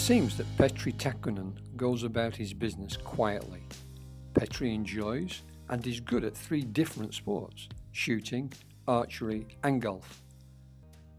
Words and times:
seems 0.00 0.38
that 0.38 0.56
Petri 0.56 0.94
Takkunen 0.94 1.52
goes 1.76 2.04
about 2.04 2.34
his 2.34 2.54
business 2.54 2.96
quietly. 2.96 3.62
Petri 4.32 4.74
enjoys 4.74 5.42
and 5.68 5.86
is 5.86 6.00
good 6.00 6.24
at 6.24 6.34
three 6.34 6.62
different 6.62 7.12
sports 7.12 7.68
shooting, 7.92 8.50
archery, 8.88 9.46
and 9.62 9.82
golf. 9.82 10.22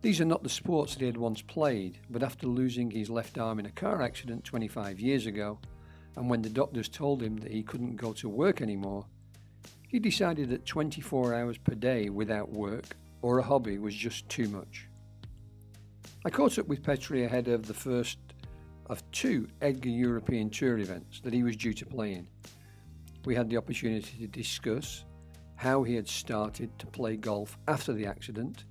These 0.01 0.19
are 0.19 0.25
not 0.25 0.41
the 0.41 0.49
sports 0.49 0.93
that 0.93 1.01
he 1.01 1.05
had 1.05 1.15
once 1.15 1.43
played, 1.43 1.99
but 2.09 2.23
after 2.23 2.47
losing 2.47 2.89
his 2.89 3.09
left 3.09 3.37
arm 3.37 3.59
in 3.59 3.67
a 3.67 3.71
car 3.71 4.01
accident 4.01 4.43
25 4.45 4.99
years 4.99 5.27
ago, 5.27 5.59
and 6.15 6.27
when 6.27 6.41
the 6.41 6.49
doctors 6.49 6.89
told 6.89 7.21
him 7.21 7.37
that 7.37 7.51
he 7.51 7.61
couldn't 7.61 7.97
go 7.97 8.13
to 8.13 8.27
work 8.27 8.61
anymore, 8.61 9.05
he 9.87 9.99
decided 9.99 10.49
that 10.49 10.65
24 10.65 11.35
hours 11.35 11.57
per 11.59 11.75
day 11.75 12.09
without 12.09 12.49
work 12.49 12.95
or 13.21 13.37
a 13.37 13.43
hobby 13.43 13.77
was 13.77 13.93
just 13.93 14.27
too 14.27 14.47
much. 14.47 14.87
I 16.25 16.31
caught 16.31 16.57
up 16.57 16.67
with 16.67 16.83
Petri 16.83 17.23
ahead 17.23 17.47
of 17.47 17.67
the 17.67 17.75
first 17.75 18.17
of 18.91 19.09
two 19.11 19.47
EDGA 19.61 19.89
European 19.89 20.49
Tour 20.49 20.77
events 20.79 21.21
that 21.21 21.33
he 21.33 21.43
was 21.43 21.55
due 21.55 21.73
to 21.73 21.85
play 21.85 22.11
in. 22.11 22.27
We 23.23 23.33
had 23.33 23.49
the 23.49 23.55
opportunity 23.55 24.17
to 24.19 24.27
discuss 24.27 25.05
how 25.55 25.83
he 25.83 25.95
had 25.95 26.09
started 26.09 26.77
to 26.77 26.87
play 26.87 27.15
golf 27.15 27.57
after 27.69 27.93
the 27.93 28.05
accident 28.05 28.65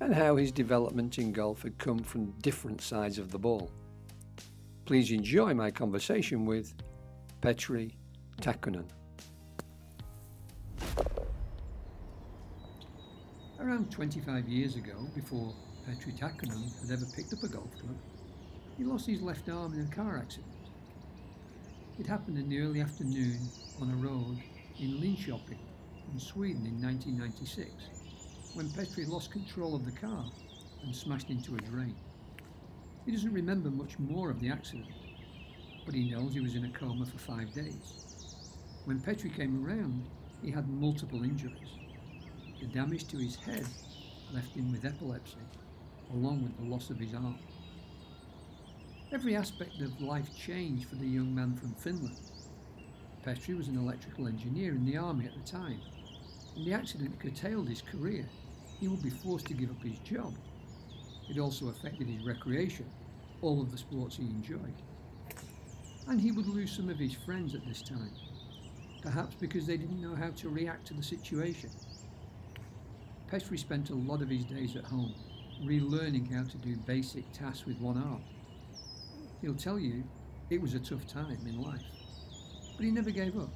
and 0.00 0.14
how 0.14 0.36
his 0.36 0.52
development 0.52 1.18
in 1.18 1.32
golf 1.32 1.62
had 1.62 1.76
come 1.78 1.98
from 1.98 2.30
different 2.42 2.80
sides 2.80 3.18
of 3.18 3.32
the 3.32 3.40
ball. 3.40 3.72
Please 4.84 5.10
enjoy 5.10 5.52
my 5.52 5.72
conversation 5.72 6.46
with 6.46 6.72
Petri 7.40 7.96
Takkunen. 8.40 8.86
Around 13.58 13.90
25 13.90 14.46
years 14.46 14.76
ago, 14.76 14.94
before 15.12 15.52
Petri 15.84 16.12
Takkunen 16.12 16.70
had 16.82 16.92
ever 16.92 17.06
picked 17.16 17.32
up 17.32 17.42
a 17.42 17.48
golf 17.48 17.72
club, 17.80 17.96
he 18.76 18.84
lost 18.84 19.06
his 19.06 19.22
left 19.22 19.48
arm 19.48 19.72
in 19.74 19.80
a 19.80 19.94
car 19.94 20.18
accident. 20.18 20.52
It 21.98 22.06
happened 22.06 22.38
in 22.38 22.48
the 22.48 22.60
early 22.60 22.80
afternoon 22.82 23.38
on 23.80 23.90
a 23.90 23.96
road 23.96 24.38
in 24.78 25.00
Linköping 25.00 25.58
in 26.12 26.20
Sweden 26.20 26.66
in 26.66 26.82
1996 26.82 27.70
when 28.54 28.68
Petri 28.70 29.06
lost 29.06 29.30
control 29.30 29.74
of 29.74 29.86
the 29.86 29.92
car 29.92 30.24
and 30.82 30.94
smashed 30.94 31.30
into 31.30 31.56
a 31.56 31.60
drain. 31.60 31.96
He 33.06 33.12
doesn't 33.12 33.32
remember 33.32 33.70
much 33.70 33.98
more 33.98 34.30
of 34.30 34.40
the 34.40 34.50
accident, 34.50 34.88
but 35.86 35.94
he 35.94 36.10
knows 36.10 36.34
he 36.34 36.40
was 36.40 36.54
in 36.54 36.64
a 36.64 36.70
coma 36.70 37.06
for 37.06 37.18
five 37.18 37.54
days. 37.54 38.04
When 38.84 39.00
Petri 39.00 39.30
came 39.30 39.64
around, 39.64 40.04
he 40.42 40.50
had 40.50 40.68
multiple 40.68 41.22
injuries. 41.22 41.78
The 42.60 42.66
damage 42.66 43.06
to 43.08 43.16
his 43.16 43.36
head 43.36 43.66
left 44.34 44.54
him 44.54 44.70
with 44.70 44.84
epilepsy, 44.84 45.38
along 46.12 46.42
with 46.42 46.56
the 46.58 46.64
loss 46.64 46.90
of 46.90 46.98
his 46.98 47.14
arm. 47.14 47.38
Every 49.12 49.36
aspect 49.36 49.80
of 49.82 50.00
life 50.00 50.36
changed 50.36 50.88
for 50.88 50.96
the 50.96 51.06
young 51.06 51.32
man 51.32 51.54
from 51.54 51.74
Finland. 51.74 52.18
Petri 53.22 53.54
was 53.54 53.68
an 53.68 53.78
electrical 53.78 54.26
engineer 54.26 54.72
in 54.72 54.84
the 54.84 54.96
army 54.96 55.26
at 55.26 55.34
the 55.34 55.48
time, 55.48 55.80
and 56.56 56.66
the 56.66 56.72
accident 56.72 57.20
curtailed 57.20 57.68
his 57.68 57.82
career 57.82 58.26
he 58.80 58.88
would 58.88 59.02
be 59.02 59.10
forced 59.10 59.46
to 59.46 59.54
give 59.54 59.70
up 59.70 59.82
his 59.82 59.98
job. 60.00 60.34
It 61.30 61.38
also 61.38 61.68
affected 61.68 62.08
his 62.08 62.26
recreation, 62.26 62.84
all 63.42 63.62
of 63.62 63.70
the 63.70 63.78
sports 63.78 64.16
he 64.16 64.24
enjoyed. 64.24 64.74
And 66.08 66.20
he 66.20 66.32
would 66.32 66.48
lose 66.48 66.72
some 66.72 66.88
of 66.88 66.98
his 66.98 67.14
friends 67.14 67.54
at 67.54 67.64
this 67.64 67.82
time, 67.82 68.10
perhaps 69.02 69.36
because 69.36 69.66
they 69.66 69.76
didn't 69.76 70.02
know 70.02 70.16
how 70.16 70.30
to 70.30 70.48
react 70.48 70.84
to 70.88 70.94
the 70.94 71.02
situation. 71.02 71.70
Petri 73.28 73.56
spent 73.56 73.90
a 73.90 73.94
lot 73.94 74.20
of 74.20 74.28
his 74.28 74.44
days 74.44 74.74
at 74.74 74.84
home, 74.84 75.14
relearning 75.64 76.32
how 76.32 76.42
to 76.42 76.56
do 76.58 76.76
basic 76.76 77.30
tasks 77.32 77.66
with 77.66 77.78
one 77.78 77.98
arm. 77.98 78.22
He'll 79.40 79.54
tell 79.54 79.78
you 79.78 80.04
it 80.50 80.60
was 80.60 80.74
a 80.74 80.80
tough 80.80 81.06
time 81.06 81.38
in 81.46 81.60
life, 81.60 81.82
but 82.76 82.84
he 82.84 82.90
never 82.90 83.10
gave 83.10 83.36
up. 83.36 83.50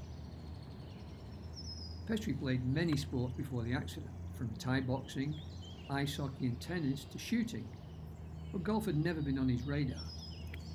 Petri 2.06 2.32
played 2.32 2.66
many 2.66 2.96
sports 2.96 3.32
before 3.36 3.62
the 3.62 3.72
accident 3.72 4.10
from 4.36 4.48
Thai 4.58 4.80
boxing, 4.80 5.34
ice 5.88 6.16
hockey, 6.16 6.46
and 6.46 6.60
tennis 6.60 7.04
to 7.04 7.18
shooting, 7.18 7.68
but 8.52 8.64
golf 8.64 8.86
had 8.86 8.96
never 8.96 9.20
been 9.20 9.38
on 9.38 9.48
his 9.48 9.62
radar. 9.62 10.02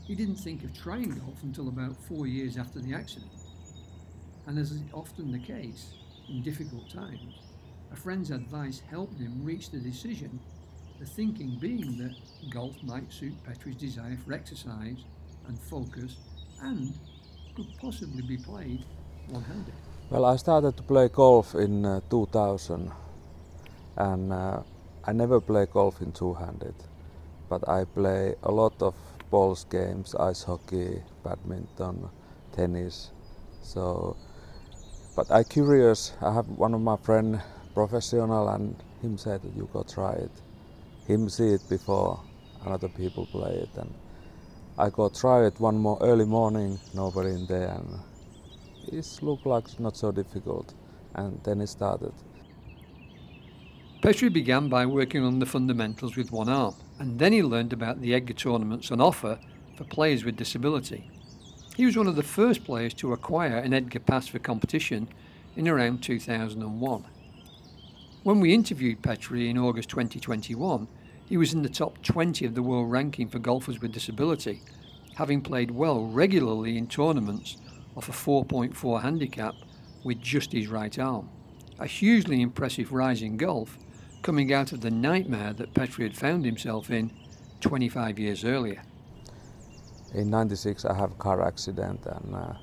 He 0.05 0.15
didn't 0.15 0.35
think 0.35 0.63
of 0.63 0.73
trying 0.73 1.09
golf 1.09 1.43
until 1.43 1.67
about 1.67 1.97
four 1.97 2.27
years 2.27 2.57
after 2.57 2.79
the 2.79 2.93
accident. 2.93 3.31
And 4.47 4.57
as 4.59 4.71
is 4.71 4.81
often 4.93 5.31
the 5.31 5.39
case 5.39 5.93
in 6.29 6.41
difficult 6.41 6.89
times, 6.89 7.39
a 7.91 7.95
friend's 7.95 8.31
advice 8.31 8.81
helped 8.89 9.19
him 9.19 9.43
reach 9.43 9.71
the 9.71 9.79
decision, 9.79 10.39
the 10.99 11.05
thinking 11.05 11.57
being 11.59 11.97
that 11.97 12.15
golf 12.49 12.75
might 12.83 13.11
suit 13.11 13.33
Petri's 13.43 13.75
desire 13.75 14.17
for 14.25 14.33
exercise 14.33 15.03
and 15.47 15.59
focus 15.59 16.17
and 16.61 16.93
could 17.55 17.67
possibly 17.79 18.21
be 18.21 18.37
played 18.37 18.83
one 19.29 19.43
handed. 19.43 19.73
Well, 20.09 20.25
I 20.25 20.35
started 20.35 20.77
to 20.77 20.83
play 20.83 21.09
golf 21.09 21.55
in 21.55 21.85
uh, 21.85 22.01
2000 22.09 22.91
and 23.97 24.33
uh, 24.33 24.61
I 25.07 25.13
never 25.13 25.39
play 25.39 25.67
golf 25.71 26.01
in 26.01 26.11
two-handed, 26.11 26.73
but 27.47 27.67
I 27.69 27.85
play 27.85 28.35
a 28.43 28.51
lot 28.51 28.81
of 28.81 28.95
balls 29.29 29.65
games, 29.69 30.15
ice 30.15 30.43
hockey, 30.43 31.03
badminton, 31.23 32.09
tennis. 32.55 33.11
So, 33.61 34.17
but 35.15 35.31
I 35.31 35.43
curious. 35.43 36.13
I 36.21 36.33
have 36.33 36.47
one 36.47 36.73
of 36.73 36.81
my 36.81 36.97
friend 36.97 37.41
professional, 37.73 38.49
and 38.49 38.75
him 39.01 39.17
said 39.17 39.43
that 39.43 39.55
you 39.55 39.69
go 39.71 39.83
try 39.83 40.13
it. 40.13 40.31
Him 41.07 41.29
see 41.29 41.49
it 41.49 41.69
before 41.69 42.19
another 42.65 42.89
people 42.89 43.27
play 43.27 43.53
it, 43.53 43.69
and 43.77 43.93
I 44.77 44.89
go 44.89 45.09
try 45.09 45.45
it 45.45 45.59
one 45.59 45.77
more 45.77 45.99
early 46.01 46.25
morning. 46.25 46.79
Nobody 46.95 47.29
in 47.29 47.45
there, 47.45 47.69
and 47.69 47.99
it 48.87 49.19
looked 49.21 49.45
like 49.45 49.79
not 49.79 49.95
so 49.95 50.11
difficult, 50.11 50.73
and 51.13 51.39
then 51.43 51.61
it 51.61 51.67
started. 51.67 52.11
Petri 54.01 54.29
began 54.29 54.67
by 54.67 54.85
working 54.85 55.23
on 55.23 55.39
the 55.39 55.45
fundamentals 55.45 56.15
with 56.15 56.31
one 56.31 56.49
arm, 56.49 56.75
and 56.99 57.19
then 57.19 57.33
he 57.33 57.43
learned 57.43 57.73
about 57.73 58.01
the 58.01 58.13
EDGA 58.13 58.33
tournaments 58.33 58.91
on 58.91 58.99
offer 58.99 59.39
for 59.77 59.83
players 59.83 60.23
with 60.23 60.37
disability. 60.37 61.09
He 61.75 61.85
was 61.85 61.97
one 61.97 62.07
of 62.07 62.15
the 62.15 62.23
first 62.23 62.63
players 62.63 62.93
to 62.95 63.13
acquire 63.13 63.57
an 63.57 63.73
EDGA 63.73 63.99
pass 64.05 64.27
for 64.27 64.39
competition 64.39 65.07
in 65.55 65.67
around 65.67 66.01
2001. 66.01 67.05
When 68.23 68.39
we 68.39 68.53
interviewed 68.55 69.03
Petri 69.03 69.49
in 69.49 69.57
August 69.57 69.89
2021, 69.89 70.87
he 71.27 71.37
was 71.37 71.53
in 71.53 71.63
the 71.63 71.69
top 71.69 72.01
20 72.03 72.45
of 72.45 72.55
the 72.55 72.61
world 72.61 72.91
ranking 72.91 73.27
for 73.27 73.39
golfers 73.39 73.81
with 73.81 73.91
disability, 73.91 74.61
having 75.15 75.41
played 75.41 75.71
well 75.71 76.05
regularly 76.05 76.77
in 76.77 76.87
tournaments 76.87 77.57
off 77.97 78.09
a 78.09 78.11
4.4 78.11 79.01
handicap 79.01 79.55
with 80.03 80.21
just 80.21 80.51
his 80.51 80.67
right 80.67 80.97
arm. 80.99 81.29
A 81.79 81.87
hugely 81.87 82.41
impressive 82.41 82.91
rise 82.91 83.21
in 83.21 83.37
golf 83.37 83.77
coming 84.21 84.53
out 84.53 84.71
of 84.71 84.81
the 84.81 84.91
nightmare 84.91 85.53
that 85.53 85.73
Petri 85.73 86.03
had 86.03 86.15
found 86.15 86.45
himself 86.45 86.89
in 86.89 87.11
25 87.61 88.19
years 88.19 88.45
earlier. 88.45 88.81
In 90.13 90.29
96 90.29 90.85
I 90.85 90.93
have 90.93 91.11
a 91.11 91.15
car 91.15 91.45
accident 91.45 92.05
and 92.05 92.35
uh, 92.35 92.53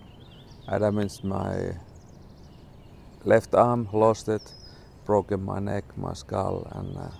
I 0.68 0.78
damaged 0.78 1.24
my 1.24 1.72
left 3.24 3.54
arm, 3.54 3.88
lost 3.92 4.28
it, 4.28 4.54
broken 5.04 5.44
my 5.44 5.58
neck, 5.58 5.84
my 5.96 6.14
skull 6.14 6.66
and 6.72 6.96
uh, 6.96 7.10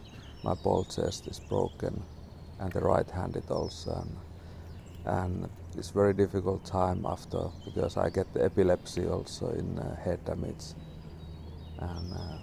my 0.42 0.54
ball 0.54 0.84
chest 0.84 1.26
is 1.28 1.41
broken 1.41 2.03
and 2.58 2.72
the 2.72 2.80
right 2.80 3.10
handed 3.10 3.50
also 3.50 3.92
and, 3.92 4.16
and 5.04 5.50
it's 5.76 5.91
very 5.91 6.12
difficult 6.12 6.64
time 6.64 7.04
after 7.06 7.48
because 7.64 7.97
I 7.97 8.10
get 8.10 8.32
the 8.34 8.44
epilepsy 8.44 9.06
also 9.06 9.50
in 9.50 9.78
uh, 9.78 9.97
head 9.97 10.25
damage. 10.25 10.75
And 11.78 12.12
uh, 12.12 12.38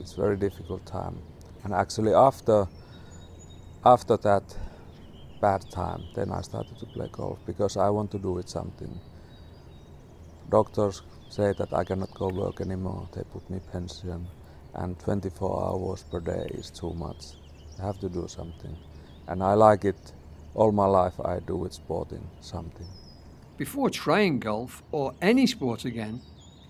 it's 0.00 0.14
very 0.14 0.36
difficult 0.36 0.86
time. 0.86 1.18
And 1.64 1.74
actually 1.74 2.14
after 2.14 2.66
after 3.84 4.16
that 4.18 4.42
bad 5.40 5.64
time 5.70 6.04
then 6.14 6.32
I 6.32 6.40
started 6.40 6.78
to 6.78 6.86
play 6.86 7.08
golf 7.12 7.38
because 7.46 7.76
I 7.76 7.90
want 7.90 8.10
to 8.12 8.18
do 8.18 8.38
it 8.38 8.48
something. 8.48 9.00
Doctors 10.48 11.02
say 11.28 11.52
that 11.52 11.72
I 11.72 11.84
cannot 11.84 12.14
go 12.14 12.28
work 12.28 12.60
anymore. 12.60 13.08
They 13.14 13.22
put 13.32 13.48
me 13.50 13.60
pension 13.70 14.26
and 14.74 14.98
24 14.98 15.64
hours 15.64 16.04
per 16.10 16.20
day 16.20 16.48
is 16.54 16.70
too 16.70 16.94
much 16.94 17.34
I 17.78 17.82
have 17.86 17.98
to 18.00 18.08
do 18.08 18.26
something 18.28 18.76
and 19.28 19.42
I 19.42 19.54
like 19.54 19.84
it 19.84 20.12
all 20.54 20.72
my 20.72 20.86
life 20.86 21.18
I 21.24 21.40
do 21.40 21.56
with 21.56 21.72
sporting 21.72 22.28
something 22.40 22.86
before 23.56 23.90
trying 23.90 24.38
golf 24.38 24.82
or 24.92 25.14
any 25.20 25.46
sport 25.46 25.84
again 25.84 26.20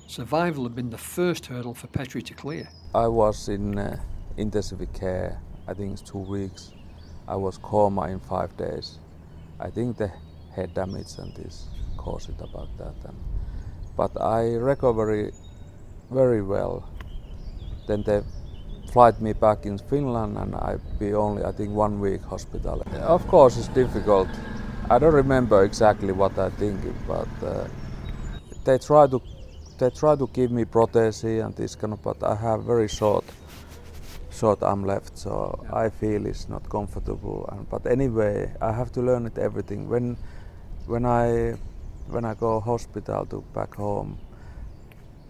survival 0.06 0.64
had 0.64 0.74
been 0.74 0.90
the 0.90 0.98
first 0.98 1.46
hurdle 1.46 1.74
for 1.74 1.86
Petri 1.88 2.22
to 2.22 2.34
clear 2.34 2.68
I 2.94 3.08
was 3.08 3.48
in 3.48 3.78
uh, 3.78 3.98
intensive 4.36 4.86
care. 4.92 5.40
I 5.66 5.72
think 5.72 5.92
it's 5.92 6.02
two 6.02 6.18
weeks. 6.18 6.72
I 7.26 7.36
was 7.36 7.56
coma 7.56 8.08
in 8.08 8.20
five 8.20 8.54
days. 8.56 8.98
I 9.58 9.70
think 9.70 9.96
the 9.96 10.10
head 10.54 10.74
damage 10.74 11.16
and 11.18 11.34
this 11.34 11.68
caused 11.96 12.28
it 12.28 12.40
about 12.40 12.76
that. 12.76 12.94
And, 13.04 13.16
but 13.96 14.20
I 14.20 14.54
recovered 14.56 15.32
very 16.10 16.42
well. 16.42 16.86
Then 17.86 18.02
they 18.02 18.20
flight 18.92 19.20
me 19.20 19.32
back 19.32 19.64
in 19.66 19.78
Finland 19.78 20.36
and 20.36 20.54
I 20.54 20.76
be 20.98 21.14
only 21.14 21.42
I 21.44 21.52
think 21.52 21.70
one 21.70 21.98
week 22.00 22.22
hospital. 22.22 22.82
Of 23.00 23.26
course 23.26 23.56
it's 23.56 23.68
difficult. 23.68 24.28
I 24.90 24.98
don't 24.98 25.14
remember 25.14 25.64
exactly 25.64 26.12
what 26.12 26.38
I 26.38 26.50
think, 26.50 26.80
but 27.06 27.28
uh, 27.42 27.66
they 28.64 28.78
try 28.78 29.06
to 29.06 29.20
they 29.78 29.90
try 29.90 30.14
to 30.16 30.26
give 30.32 30.50
me 30.50 30.64
prothesis 30.64 31.42
and 31.44 31.54
this 31.56 31.74
kind 31.74 31.92
of, 31.92 32.02
but 32.02 32.22
I 32.22 32.34
have 32.34 32.64
very 32.64 32.88
short 32.88 33.24
short 34.30 34.62
arm 34.62 34.84
left, 34.84 35.16
so 35.18 35.32
yeah. 35.62 35.84
I 35.84 35.90
feel 35.90 36.26
it's 36.26 36.48
not 36.48 36.68
comfortable. 36.68 37.48
And, 37.52 37.68
but 37.70 37.86
anyway, 37.86 38.52
I 38.60 38.72
have 38.72 38.92
to 38.92 39.00
learn 39.00 39.26
it 39.26 39.38
everything. 39.38 39.88
When 39.88 40.16
when 40.86 41.06
I 41.06 41.54
when 42.08 42.24
I 42.24 42.34
go 42.34 42.60
hospital 42.60 43.24
to 43.26 43.40
back 43.54 43.74
home, 43.74 44.18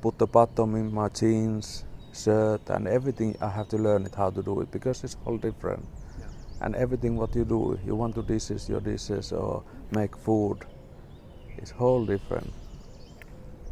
put 0.00 0.18
the 0.18 0.26
bottom 0.26 0.74
in 0.74 0.92
my 0.92 1.08
jeans, 1.08 1.84
shirt, 2.12 2.68
and 2.70 2.86
everything. 2.86 3.36
I 3.40 3.48
have 3.48 3.68
to 3.68 3.78
learn 3.78 4.06
it 4.06 4.14
how 4.14 4.30
to 4.30 4.42
do 4.42 4.60
it 4.60 4.70
because 4.70 5.04
it's 5.04 5.16
all 5.24 5.38
different. 5.38 5.84
Yeah. 6.18 6.26
And 6.60 6.74
everything 6.76 7.16
what 7.16 7.34
you 7.34 7.44
do, 7.44 7.78
you 7.84 7.94
want 7.94 8.14
to 8.14 8.22
dishes 8.22 8.68
your 8.68 8.80
dishes 8.80 9.32
or 9.32 9.62
make 9.90 10.16
food, 10.16 10.58
it's 11.58 11.70
whole 11.70 12.04
different. 12.06 12.52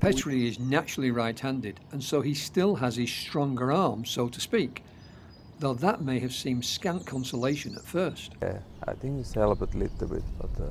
Petri 0.01 0.49
is 0.49 0.59
naturally 0.59 1.11
right-handed, 1.11 1.79
and 1.93 2.03
so 2.03 2.23
he 2.23 2.33
still 2.33 2.75
has 2.77 2.97
his 2.97 3.11
stronger 3.11 3.71
arm, 3.71 4.05
so 4.05 4.29
to 4.29 4.41
speak. 4.41 4.83
Though 5.59 5.75
that 5.75 6.01
may 6.01 6.19
have 6.21 6.33
seemed 6.33 6.65
scant 6.65 7.05
consolation 7.05 7.77
at 7.77 7.85
first. 7.85 8.33
Yeah, 8.41 8.61
I 8.85 8.95
think 8.95 9.21
it's 9.21 9.35
helped 9.35 9.61
a 9.61 9.77
little 9.77 10.09
bit, 10.09 10.23
but 10.39 10.51
uh, 10.59 10.71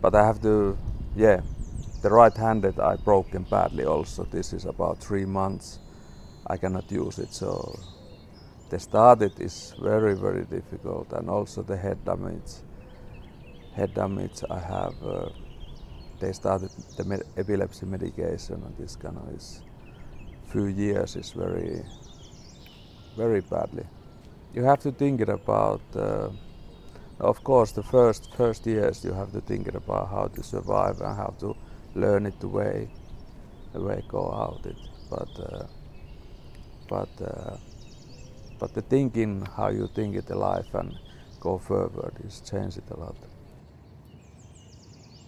but 0.00 0.14
I 0.14 0.24
have 0.24 0.40
to, 0.42 0.78
yeah, 1.16 1.40
the 2.02 2.10
right-handed 2.10 2.78
I 2.78 2.94
broken 2.94 3.42
badly 3.42 3.84
also. 3.84 4.22
This 4.22 4.52
is 4.52 4.66
about 4.66 5.00
three 5.00 5.24
months. 5.24 5.80
I 6.46 6.56
cannot 6.56 6.90
use 6.90 7.18
it, 7.18 7.32
so 7.32 7.78
the 8.70 8.78
started 8.78 9.32
it 9.32 9.40
is 9.40 9.74
very 9.80 10.14
very 10.14 10.44
difficult, 10.44 11.12
and 11.12 11.28
also 11.30 11.62
the 11.62 11.76
head 11.76 12.04
damage. 12.04 12.62
Head 13.74 13.94
damage 13.94 14.42
I 14.50 14.58
have. 14.58 14.94
Uh, 15.02 15.28
they 16.20 16.32
started 16.32 16.70
the 16.96 17.04
med 17.04 17.22
epilepsy 17.36 17.86
medication, 17.86 18.62
and 18.64 18.76
this 18.76 18.96
kind 18.96 19.16
of 19.16 19.34
is 19.34 19.62
few 20.46 20.66
years 20.66 21.16
is 21.16 21.32
very 21.32 21.82
very 23.16 23.40
badly. 23.40 23.84
You 24.54 24.64
have 24.64 24.80
to 24.80 24.92
think 24.92 25.20
it 25.20 25.28
about. 25.28 25.82
Uh, 25.94 26.30
of 27.20 27.42
course, 27.42 27.72
the 27.72 27.82
first 27.82 28.32
first 28.36 28.66
years 28.66 29.04
you 29.04 29.12
have 29.12 29.32
to 29.32 29.40
think 29.40 29.66
it 29.66 29.74
about 29.74 30.08
how 30.08 30.28
to 30.28 30.42
survive 30.42 31.00
and 31.00 31.16
how 31.16 31.34
to 31.40 31.56
learn 31.94 32.26
it 32.26 32.38
the 32.40 32.48
way 32.48 32.88
the 33.72 33.80
way 33.82 34.02
go 34.08 34.32
out 34.32 34.64
it. 34.66 34.76
But 35.10 35.28
uh, 35.40 35.66
but 36.88 37.08
uh, 37.22 37.56
but 38.58 38.74
the 38.74 38.82
thinking 38.82 39.46
how 39.56 39.68
you 39.68 39.88
think 39.94 40.16
it 40.16 40.28
life 40.30 40.74
and 40.74 40.98
go 41.40 41.58
forward 41.58 42.14
is 42.24 42.40
changed 42.40 42.78
it 42.78 42.90
a 42.90 42.98
lot. 42.98 43.16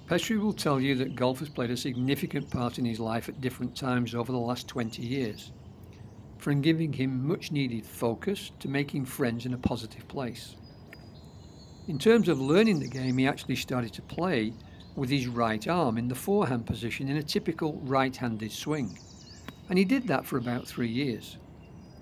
Petri 0.07 0.39
will 0.39 0.53
tell 0.53 0.81
you 0.81 0.97
that 0.97 1.15
golf 1.15 1.39
has 1.39 1.49
played 1.49 1.71
a 1.71 1.77
significant 1.77 2.51
part 2.51 2.81
in 2.81 2.85
his 2.85 2.99
life 2.99 3.29
at 3.29 3.41
different 3.41 3.77
times 3.77 4.13
over 4.13 4.33
the 4.33 4.39
last 4.39 4.67
20 4.67 5.03
years, 5.03 5.53
from 6.39 6.61
giving 6.61 6.93
him 6.93 7.29
much 7.29 7.53
needed 7.53 7.87
focus 7.87 8.51
to 8.59 8.67
making 8.67 9.05
friends 9.05 9.47
in 9.47 9.55
a 9.55 9.59
positive 9.59 10.09
place. 10.09 10.57
In 11.87 11.97
terms 11.97 12.29
of 12.29 12.41
learning 12.41 12.81
the 12.81 12.89
game, 12.89 13.19
he 13.19 13.29
actually 13.29 13.55
started 13.55 13.93
to 13.93 14.03
play 14.03 14.53
with 14.97 15.11
his 15.11 15.29
right 15.29 15.69
arm 15.69 15.97
in 15.97 16.09
the 16.09 16.15
forehand 16.17 16.67
position 16.67 17.09
in 17.09 17.17
a 17.17 17.23
typical 17.23 17.75
right 17.85 18.15
handed 18.15 18.51
swing. 18.51 18.99
And 19.69 19.79
he 19.79 19.85
did 19.85 20.09
that 20.09 20.27
for 20.27 20.39
about 20.39 20.67
three 20.67 20.89
years. 20.89 21.39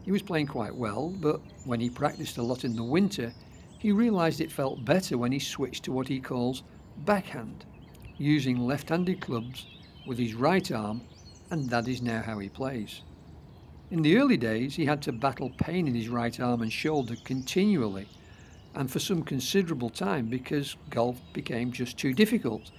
He 0.08 0.12
was 0.12 0.22
playing 0.22 0.46
quite 0.46 0.74
well, 0.74 1.10
but 1.10 1.42
when 1.66 1.80
he 1.80 1.90
practiced 1.90 2.38
a 2.38 2.42
lot 2.42 2.64
in 2.64 2.74
the 2.74 2.82
winter, 2.82 3.30
he 3.78 3.92
realised 3.92 4.40
it 4.40 4.50
felt 4.50 4.82
better 4.82 5.18
when 5.18 5.32
he 5.32 5.38
switched 5.38 5.84
to 5.84 5.92
what 5.92 6.08
he 6.08 6.18
calls 6.18 6.62
backhand, 7.04 7.66
using 8.16 8.66
left 8.66 8.88
handed 8.88 9.20
clubs 9.20 9.66
with 10.06 10.16
his 10.16 10.32
right 10.32 10.72
arm, 10.72 11.02
and 11.50 11.68
that 11.68 11.88
is 11.88 12.00
now 12.00 12.22
how 12.22 12.38
he 12.38 12.48
plays. 12.48 13.02
In 13.90 14.00
the 14.00 14.16
early 14.16 14.38
days, 14.38 14.74
he 14.74 14.86
had 14.86 15.02
to 15.02 15.12
battle 15.12 15.50
pain 15.58 15.86
in 15.86 15.94
his 15.94 16.08
right 16.08 16.40
arm 16.40 16.62
and 16.62 16.72
shoulder 16.72 17.16
continually 17.24 18.08
and 18.74 18.90
for 18.90 19.00
some 19.00 19.22
considerable 19.22 19.90
time 19.90 20.24
because 20.24 20.78
golf 20.88 21.20
became 21.34 21.70
just 21.70 21.98
too 21.98 22.14
difficult. 22.14 22.70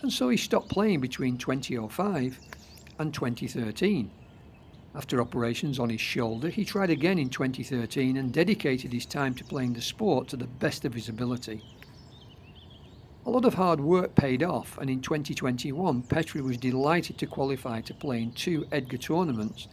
And 0.00 0.10
so 0.10 0.30
he 0.30 0.38
stopped 0.38 0.70
playing 0.70 1.00
between 1.00 1.36
2005 1.36 2.38
and 2.98 3.12
2013. 3.12 4.10
After 4.94 5.20
operations 5.20 5.78
on 5.78 5.88
his 5.88 6.00
shoulder, 6.00 6.48
he 6.48 6.64
tried 6.64 6.90
again 6.90 7.18
in 7.18 7.28
2013 7.28 8.16
and 8.16 8.32
dedicated 8.32 8.92
his 8.92 9.06
time 9.06 9.34
to 9.36 9.44
playing 9.44 9.74
the 9.74 9.80
sport 9.80 10.26
to 10.28 10.36
the 10.36 10.48
best 10.48 10.84
of 10.84 10.94
his 10.94 11.08
ability. 11.08 11.62
A 13.24 13.30
lot 13.30 13.44
of 13.44 13.54
hard 13.54 13.80
work 13.80 14.16
paid 14.16 14.42
off, 14.42 14.76
and 14.78 14.90
in 14.90 15.00
2021, 15.00 16.02
Petri 16.02 16.40
was 16.40 16.56
delighted 16.56 17.18
to 17.18 17.26
qualify 17.26 17.80
to 17.82 17.94
play 17.94 18.22
in 18.22 18.32
two 18.32 18.66
EDGA 18.72 18.98
tournaments 18.98 19.68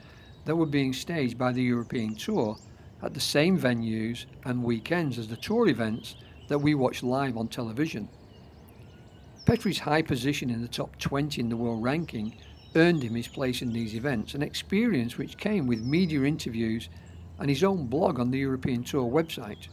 that 0.45 0.55
were 0.55 0.65
being 0.67 0.93
staged 0.93 1.37
by 1.37 1.51
the 1.51 1.63
European 1.63 2.15
Tour 2.15 2.57
at 3.01 3.13
the 3.13 3.19
same 3.19 3.57
venues 3.57 4.25
and 4.45 4.63
weekends 4.63 5.17
as 5.17 5.27
the 5.27 5.35
tour 5.37 5.67
events 5.67 6.15
that 6.47 6.59
we 6.59 6.75
watch 6.75 7.01
live 7.01 7.37
on 7.37 7.47
television. 7.47 8.07
Petri's 9.45 9.79
high 9.79 10.01
position 10.01 10.49
in 10.49 10.61
the 10.61 10.67
top 10.67 10.97
20 10.99 11.41
in 11.41 11.49
the 11.49 11.57
world 11.57 11.81
ranking 11.81 12.35
earned 12.77 13.03
him 13.03 13.15
his 13.15 13.27
place 13.27 13.61
in 13.61 13.73
these 13.73 13.95
events, 13.95 14.33
an 14.33 14.41
experience 14.41 15.17
which 15.17 15.37
came 15.37 15.67
with 15.67 15.81
media 15.81 16.23
interviews 16.23 16.89
and 17.39 17.49
his 17.49 17.63
own 17.63 17.87
blog 17.87 18.19
on 18.19 18.31
the 18.31 18.39
European 18.39 18.83
Tour 18.83 19.09
website. 19.09 19.67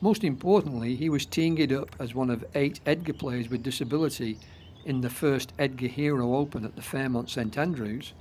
Most 0.00 0.24
importantly, 0.24 0.96
he 0.96 1.08
was 1.08 1.26
teeing 1.26 1.72
up 1.72 1.94
as 1.98 2.14
one 2.14 2.30
of 2.30 2.44
eight 2.54 2.80
EDGA 2.86 3.14
players 3.14 3.48
with 3.48 3.62
disability 3.62 4.38
in 4.84 5.00
the 5.00 5.10
first 5.10 5.52
EDGA 5.58 5.88
Hero 5.88 6.36
Open 6.36 6.64
at 6.64 6.76
the 6.76 6.82
Fairmont 6.82 7.30
St 7.30 7.56
Andrews, 7.56 8.12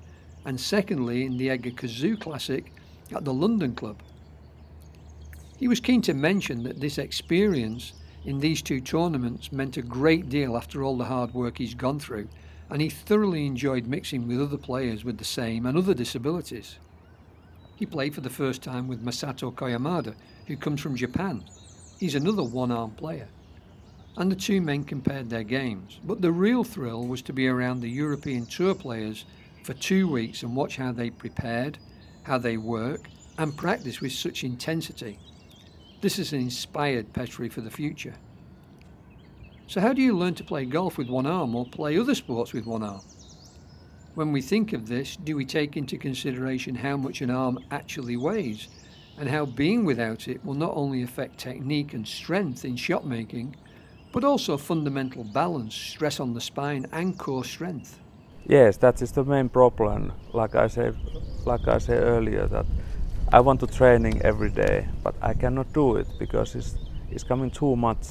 and 0.45 0.59
secondly 0.59 1.25
in 1.25 1.37
the 1.37 1.49
EDGA 1.49 1.71
Cazoo 1.71 2.19
Classic 2.19 2.71
at 3.13 3.25
the 3.25 3.33
London 3.33 3.75
Club. 3.75 4.01
He 5.57 5.67
was 5.67 5.79
keen 5.79 6.01
to 6.03 6.13
mention 6.13 6.63
that 6.63 6.79
this 6.79 6.97
experience 6.97 7.93
in 8.25 8.39
these 8.39 8.61
two 8.61 8.79
tournaments 8.79 9.51
meant 9.51 9.77
a 9.77 9.81
great 9.81 10.29
deal 10.29 10.55
after 10.55 10.83
all 10.83 10.97
the 10.97 11.05
hard 11.05 11.33
work 11.33 11.57
he's 11.57 11.73
gone 11.73 11.99
through, 11.99 12.27
and 12.69 12.81
he 12.81 12.89
thoroughly 12.89 13.45
enjoyed 13.45 13.87
mixing 13.87 14.27
with 14.27 14.41
other 14.41 14.57
players 14.57 15.03
with 15.03 15.17
the 15.17 15.25
same 15.25 15.65
and 15.65 15.77
other 15.77 15.93
disabilities. 15.93 16.77
He 17.75 17.85
played 17.85 18.15
for 18.15 18.21
the 18.21 18.29
first 18.29 18.61
time 18.61 18.87
with 18.87 19.03
Masato 19.03 19.53
Koyamada, 19.53 20.15
who 20.47 20.55
comes 20.55 20.81
from 20.81 20.95
Japan. 20.95 21.43
He's 21.99 22.15
another 22.15 22.43
one 22.43 22.71
arm 22.71 22.91
player. 22.91 23.27
And 24.15 24.31
the 24.31 24.35
two 24.35 24.61
men 24.61 24.83
compared 24.83 25.29
their 25.29 25.43
games, 25.43 25.99
but 26.03 26.21
the 26.21 26.31
real 26.31 26.63
thrill 26.63 27.07
was 27.07 27.21
to 27.23 27.33
be 27.33 27.47
around 27.47 27.79
the 27.79 27.89
European 27.89 28.45
Tour 28.45 28.75
players 28.75 29.25
for 29.63 29.73
two 29.73 30.07
weeks 30.07 30.43
and 30.43 30.55
watch 30.55 30.77
how 30.77 30.91
they 30.91 31.09
prepared, 31.09 31.79
how 32.23 32.37
they 32.37 32.57
work, 32.57 33.09
and 33.37 33.57
practice 33.57 34.01
with 34.01 34.11
such 34.11 34.43
intensity. 34.43 35.17
This 36.01 36.17
has 36.17 36.33
inspired 36.33 37.13
Petri 37.13 37.49
for 37.49 37.61
the 37.61 37.71
future. 37.71 38.13
So, 39.67 39.79
how 39.81 39.93
do 39.93 40.01
you 40.01 40.17
learn 40.17 40.35
to 40.35 40.43
play 40.43 40.65
golf 40.65 40.97
with 40.97 41.09
one 41.09 41.25
arm 41.25 41.55
or 41.55 41.65
play 41.65 41.97
other 41.97 42.15
sports 42.15 42.53
with 42.53 42.65
one 42.65 42.83
arm? 42.83 43.01
When 44.15 44.31
we 44.31 44.41
think 44.41 44.73
of 44.73 44.87
this, 44.87 45.15
do 45.15 45.35
we 45.35 45.45
take 45.45 45.77
into 45.77 45.97
consideration 45.97 46.75
how 46.75 46.97
much 46.97 47.21
an 47.21 47.31
arm 47.31 47.59
actually 47.71 48.17
weighs 48.17 48.67
and 49.17 49.29
how 49.29 49.45
being 49.45 49.85
without 49.85 50.27
it 50.27 50.43
will 50.45 50.53
not 50.53 50.73
only 50.75 51.01
affect 51.01 51.39
technique 51.39 51.93
and 51.93 52.07
strength 52.07 52.65
in 52.65 52.75
shot 52.75 53.05
making, 53.07 53.55
but 54.11 54.23
also 54.23 54.57
fundamental 54.57 55.23
balance, 55.23 55.73
stress 55.73 56.19
on 56.19 56.33
the 56.33 56.41
spine, 56.41 56.85
and 56.91 57.17
core 57.17 57.43
strength? 57.43 57.99
Yes, 58.45 58.77
that 58.77 59.01
is 59.01 59.11
the 59.11 59.23
main 59.23 59.49
problem. 59.49 60.11
Like 60.33 60.55
I 60.55 60.67
said, 60.67 60.95
like 61.45 61.67
I 61.67 61.77
said 61.77 62.03
earlier, 62.03 62.47
that 62.47 62.65
I 63.31 63.39
want 63.39 63.61
to 63.61 63.67
training 63.67 64.21
every 64.21 64.49
day, 64.49 64.87
but 65.03 65.15
I 65.21 65.33
cannot 65.33 65.73
do 65.73 65.95
it 65.95 66.07
because 66.19 66.53
it's 66.53 66.75
it's 67.09 67.23
coming 67.23 67.49
too 67.49 67.75
much 67.75 68.05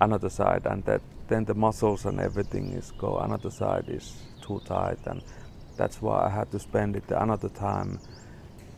another 0.00 0.30
side, 0.30 0.66
and 0.66 0.84
that 0.84 1.02
then 1.28 1.44
the 1.44 1.54
muscles 1.54 2.04
and 2.06 2.20
everything 2.20 2.72
is 2.72 2.92
go 2.98 3.18
another 3.18 3.50
side 3.50 3.86
is 3.88 4.16
too 4.42 4.60
tight, 4.64 4.98
and 5.06 5.22
that's 5.76 6.02
why 6.02 6.26
I 6.26 6.30
had 6.30 6.50
to 6.52 6.58
spend 6.58 6.96
it 6.96 7.04
another 7.10 7.48
time 7.50 8.00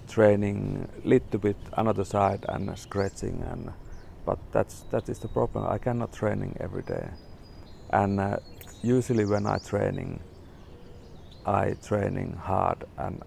training 0.09 0.89
little 1.05 1.39
bit 1.41 1.57
another 1.77 2.05
side 2.05 2.45
and 2.49 2.79
stretching 2.79 3.43
and 3.51 3.73
but 4.25 4.39
that's 4.53 4.83
that 4.91 5.09
is 5.09 5.19
the 5.19 5.29
problem 5.29 5.67
i 5.69 5.79
cannot 5.79 6.13
training 6.13 6.57
every 6.61 6.83
day 6.83 7.09
and 7.91 8.21
uh, 8.21 8.37
usually 8.83 9.25
when 9.25 9.47
i 9.47 9.59
training 9.59 10.21
i 11.47 11.75
training 11.87 12.33
hard 12.35 12.85
and 12.99 13.23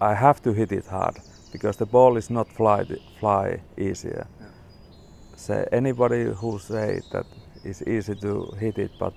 i 0.00 0.14
have 0.14 0.42
to 0.42 0.52
hit 0.52 0.72
it 0.72 0.86
hard 0.86 1.16
because 1.52 1.76
the 1.78 1.86
ball 1.86 2.16
is 2.16 2.30
not 2.30 2.48
fly 2.52 2.84
fly 3.18 3.60
easier. 3.78 4.26
Say 5.40 5.66
anybody 5.72 6.24
who 6.40 6.58
say 6.58 7.00
that 7.12 7.26
it's 7.64 7.82
easy 7.82 8.14
to 8.14 8.32
hit 8.58 8.78
it 8.78 8.90
but 8.98 9.12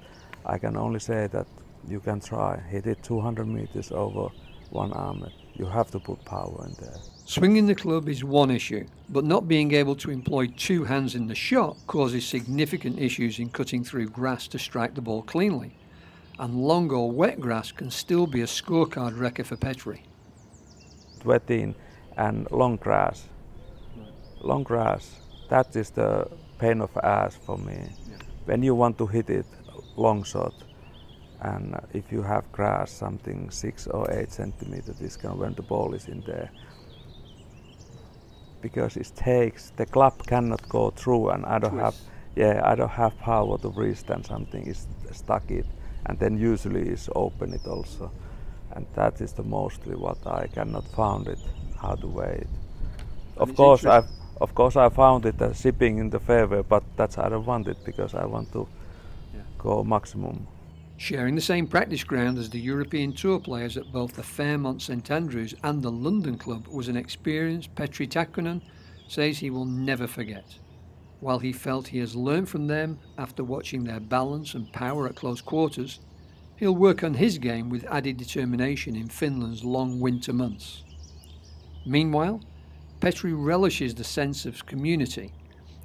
i 0.46 0.58
can 0.58 0.76
only 0.78 1.00
say 1.00 1.28
that 1.28 1.48
you 1.88 2.00
can 2.00 2.20
try 2.20 2.52
hit 2.70 2.86
it 2.88 3.04
200 3.04 3.46
meters 3.48 3.92
over 3.92 4.30
one 4.74 4.92
arm. 4.94 5.26
You 5.54 5.66
have 5.66 5.92
to 5.92 6.00
put 6.00 6.26
power 6.26 6.66
in 6.66 6.76
there. 6.84 6.98
Swinging 7.26 7.68
the 7.68 7.76
club 7.76 8.10
is 8.10 8.24
one 8.24 8.52
issue, 8.52 8.86
but 9.08 9.24
not 9.24 9.48
being 9.48 9.74
able 9.74 9.96
to 9.98 10.12
employ 10.12 10.48
two 10.48 10.84
hands 10.84 11.16
in 11.16 11.28
the 11.28 11.36
shot 11.36 11.78
causes 11.88 12.26
significant 12.26 13.00
issues 13.00 13.40
in 13.40 13.50
cutting 13.50 13.84
through 13.84 14.10
grass 14.10 14.48
to 14.48 14.60
strike 14.60 14.96
the 14.96 15.02
ball 15.02 15.22
cleanly. 15.22 15.76
And 16.40 16.56
long 16.56 16.90
or 16.92 17.12
wet 17.12 17.40
grass 17.40 17.72
can 17.72 17.92
still 17.92 18.26
be 18.26 18.42
a 18.42 18.46
scorecard 18.46 19.18
wrecker 19.20 19.44
for 19.44 19.56
Petri. 19.56 20.04
Wetting 21.24 21.76
and 22.18 22.50
long 22.52 22.78
grass. 22.78 23.30
Long 24.42 24.64
grass, 24.64 25.22
that 25.54 25.76
is 25.76 25.92
the 25.92 26.28
pain 26.58 26.82
of 26.82 26.90
ass 27.04 27.36
for 27.36 27.60
me. 27.60 27.78
Yeah. 28.10 28.18
When 28.46 28.64
you 28.64 28.74
want 28.74 28.98
to 28.98 29.06
hit 29.06 29.30
it 29.30 29.46
long 29.96 30.24
shot, 30.24 30.56
and 31.42 31.76
uh, 31.76 31.80
if 31.94 32.12
you 32.12 32.24
have 32.24 32.52
grass 32.52 32.92
something 32.92 33.52
six 33.52 33.86
or 33.86 34.10
eight 34.12 34.32
centimeters, 34.32 34.98
this 34.98 35.16
kind 35.16 35.34
of 35.34 35.40
when 35.40 35.54
the 35.54 35.62
ball 35.62 35.94
is 35.94 36.08
in 36.08 36.22
there, 36.22 36.50
because 38.62 38.98
it 38.98 39.12
takes 39.16 39.72
the 39.76 39.86
club 39.86 40.14
cannot 40.26 40.68
go 40.70 40.90
through, 40.90 41.30
and 41.30 41.46
I 41.46 41.60
don't 41.60 41.78
have 41.78 41.96
yeah 42.36 42.62
I 42.72 42.74
don't 42.74 42.98
have 43.04 43.16
power 43.20 43.60
to 43.60 43.70
reach 43.70 44.10
and 44.10 44.26
something 44.26 44.66
is 44.66 44.88
stuck 45.12 45.52
it, 45.52 45.68
and 46.08 46.18
then 46.18 46.36
usually 46.36 46.90
is 46.90 47.10
open 47.14 47.54
it 47.54 47.68
also, 47.68 48.12
and 48.72 48.88
that 48.96 49.22
is 49.22 49.34
the 49.34 49.44
mostly 49.44 49.96
what 49.96 50.26
I 50.26 50.48
cannot 50.48 50.88
found 50.88 51.28
it 51.28 51.40
how 51.80 51.94
to 51.94 52.08
weigh 52.08 52.40
it. 52.42 52.50
Of 53.38 53.56
course 53.56 53.86
I 53.86 54.04
of 54.42 54.56
course 54.56 54.76
I 54.76 54.90
found 54.90 55.26
it 55.26 55.42
as 55.42 55.62
shipping 55.62 55.98
in 55.98 56.10
the 56.10 56.20
fairway, 56.20 56.62
but 56.62 56.84
that's 56.96 57.16
how 57.16 57.24
I 57.24 57.30
don't 57.30 57.46
want 57.46 57.68
it 57.68 57.78
because 57.84 58.14
I 58.14 58.26
want 58.26 58.52
to 58.54 58.68
yeah. 59.34 59.42
go 59.58 59.84
maximum. 59.84 60.48
Sharing 60.98 61.36
the 61.36 61.42
same 61.42 61.68
practice 61.68 62.04
ground 62.04 62.38
as 62.38 62.50
the 62.50 62.60
European 62.60 63.14
Tour 63.14 63.40
players 63.40 63.78
at 63.78 63.92
both 63.92 64.14
the 64.14 64.24
Fairmont 64.24 64.82
St 64.82 65.10
Andrews 65.12 65.54
and 65.64 65.82
the 65.82 65.92
London 65.92 66.38
Club 66.38 66.68
was 66.68 66.88
an 66.88 66.96
experience 66.96 67.68
Petri 67.68 68.08
Takkonen 68.08 68.62
says 69.08 69.40
he 69.40 69.50
will 69.50 69.66
never 69.66 70.08
forget. 70.08 70.46
While 71.20 71.40
he 71.40 71.54
felt 71.54 71.88
he 71.88 72.00
has 72.00 72.16
learned 72.16 72.50
from 72.50 72.68
them 72.68 73.00
after 73.18 73.44
watching 73.44 73.84
their 73.84 74.00
balance 74.00 74.54
and 74.54 74.72
power 74.74 75.08
at 75.08 75.16
close 75.16 75.42
quarters, 75.42 76.00
he'll 76.58 76.76
work 76.76 77.04
on 77.04 77.14
his 77.14 77.38
game 77.38 77.70
with 77.70 77.86
added 77.86 78.18
determination 78.18 78.96
in 78.96 79.08
Finland's 79.10 79.64
long 79.64 80.00
winter 80.00 80.34
months. 80.34 80.84
Meanwhile, 81.86 82.42
Petri 83.04 83.34
relishes 83.34 83.94
the 83.94 84.04
sense 84.06 84.46
of 84.46 84.66
community 84.66 85.34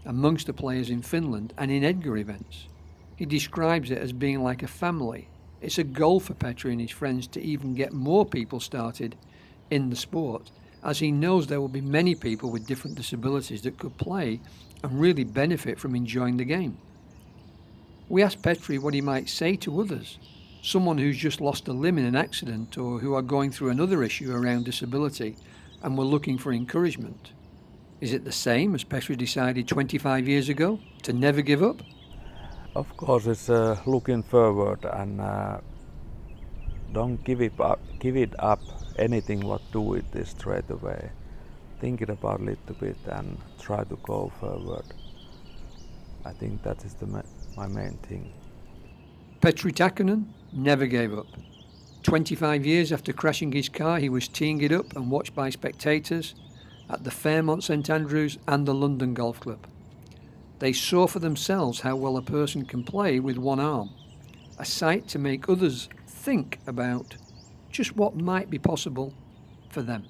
amongst 0.06 0.46
the 0.46 0.52
players 0.52 0.88
in 0.88 1.02
Finland 1.02 1.52
and 1.58 1.68
in 1.68 1.82
EDGA 1.82 2.14
events. 2.14 2.68
He 3.16 3.26
describes 3.26 3.90
it 3.90 3.98
as 3.98 4.12
being 4.12 4.44
like 4.44 4.62
a 4.62 4.68
family. 4.68 5.26
It's 5.60 5.78
a 5.78 5.82
goal 5.82 6.20
for 6.20 6.34
Petri 6.34 6.70
and 6.70 6.80
his 6.80 6.92
friends 6.92 7.26
to 7.26 7.42
even 7.42 7.74
get 7.74 7.92
more 7.92 8.24
people 8.24 8.60
started 8.60 9.16
in 9.68 9.90
the 9.90 9.96
sport, 9.96 10.52
as 10.84 11.00
he 11.00 11.10
knows 11.10 11.48
there 11.48 11.60
will 11.60 11.66
be 11.66 11.80
many 11.80 12.14
people 12.14 12.52
with 12.52 12.68
different 12.68 12.96
disabilities 12.96 13.62
that 13.62 13.80
could 13.80 13.98
play 13.98 14.38
and 14.84 15.00
really 15.00 15.24
benefit 15.24 15.80
from 15.80 15.96
enjoying 15.96 16.36
the 16.36 16.44
game. 16.44 16.78
We 18.08 18.22
asked 18.22 18.44
Petri 18.44 18.78
what 18.78 18.94
he 18.94 19.00
might 19.00 19.28
say 19.28 19.56
to 19.56 19.80
others, 19.80 20.20
someone 20.62 20.98
who's 20.98 21.18
just 21.18 21.40
lost 21.40 21.66
a 21.66 21.72
limb 21.72 21.98
in 21.98 22.04
an 22.04 22.14
accident 22.14 22.78
or 22.78 23.00
who 23.00 23.14
are 23.14 23.22
going 23.22 23.50
through 23.50 23.70
another 23.70 24.04
issue 24.04 24.32
around 24.32 24.66
disability 24.66 25.34
and 25.82 25.96
were 25.96 26.04
looking 26.04 26.38
for 26.38 26.52
encouragement. 26.52 27.32
Is 28.00 28.12
it 28.12 28.24
the 28.24 28.32
same 28.32 28.74
as 28.74 28.84
Petri 28.84 29.16
decided 29.16 29.66
25 29.66 30.28
years 30.28 30.48
ago 30.48 30.78
to 31.02 31.12
never 31.12 31.42
give 31.42 31.62
up? 31.62 31.82
Of 32.74 32.96
course, 32.96 33.26
it's 33.26 33.50
uh, 33.50 33.76
looking 33.86 34.22
forward 34.22 34.84
and 34.84 35.20
uh, 35.20 35.58
don't 36.92 37.22
give 37.24 37.40
it 37.40 37.58
up. 37.60 37.80
Give 37.98 38.16
it 38.16 38.34
up. 38.38 38.60
Anything 38.98 39.40
what 39.40 39.62
do 39.72 39.94
it 39.94 40.04
is 40.14 40.28
straight 40.30 40.70
away. 40.70 41.10
Think 41.80 42.02
it 42.02 42.10
about 42.10 42.40
a 42.40 42.44
little 42.44 42.74
bit 42.78 42.96
and 43.06 43.38
try 43.60 43.84
to 43.84 43.96
go 44.02 44.32
forward. 44.40 44.84
I 46.24 46.32
think 46.32 46.62
that 46.62 46.84
is 46.84 46.94
the 46.94 47.06
ma- 47.06 47.22
my 47.56 47.66
main 47.66 47.98
thing. 48.08 48.32
Petri 49.40 49.72
Takkonen 49.72 50.24
never 50.52 50.86
gave 50.86 51.16
up. 51.16 51.26
25 52.02 52.64
years 52.64 52.92
after 52.92 53.12
crashing 53.12 53.52
his 53.52 53.68
car, 53.68 53.98
he 53.98 54.08
was 54.08 54.28
teeing 54.28 54.60
it 54.60 54.72
up 54.72 54.94
and 54.96 55.10
watched 55.10 55.34
by 55.34 55.50
spectators 55.50 56.34
at 56.88 57.04
the 57.04 57.10
Fairmont 57.10 57.64
St 57.64 57.88
Andrews 57.90 58.38
and 58.46 58.66
the 58.66 58.74
London 58.74 59.14
Golf 59.14 59.40
Club. 59.40 59.66
They 60.58 60.72
saw 60.72 61.06
for 61.06 61.18
themselves 61.18 61.80
how 61.80 61.96
well 61.96 62.16
a 62.16 62.22
person 62.22 62.64
can 62.64 62.82
play 62.82 63.20
with 63.20 63.36
one 63.36 63.60
arm, 63.60 63.90
a 64.58 64.64
sight 64.64 65.06
to 65.08 65.18
make 65.18 65.48
others 65.48 65.88
think 66.06 66.58
about 66.66 67.16
just 67.70 67.96
what 67.96 68.16
might 68.16 68.50
be 68.50 68.58
possible 68.58 69.12
for 69.68 69.82
them. 69.82 70.04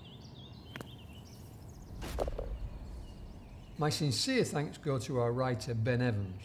My 3.77 3.91
sincere 3.91 4.45
thanks 4.45 4.79
go 4.79 4.99
to 4.99 5.21
our 5.21 5.33
writer 5.33 5.75
Ben 5.75 6.03
Evans. 6.03 6.43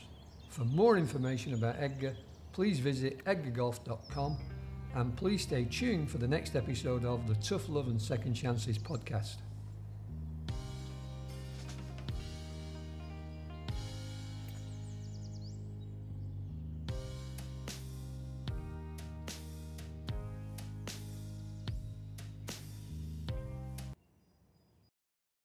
For 0.49 0.65
more 0.65 0.97
information 0.97 1.53
about 1.53 1.77
EDGA, 1.79 2.15
please 2.51 2.79
visit 2.79 3.23
edgagolf.com 3.25 4.37
and 4.95 5.15
please 5.15 5.41
stay 5.41 5.65
tuned 5.65 6.09
for 6.09 6.17
the 6.17 6.27
next 6.27 6.55
episode 6.55 7.03
of 7.05 7.27
the 7.27 7.35
Tough 7.35 7.67
Love 7.69 7.87
and 7.87 8.01
Second 8.01 8.33
Chances 8.33 8.77
podcast. 8.77 9.37